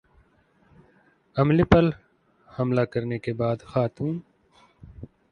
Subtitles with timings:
[1.37, 1.83] عملے پر
[2.49, 4.19] حملہ کرنے کے بعد خاتون